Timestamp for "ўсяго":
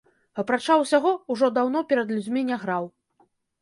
0.85-1.13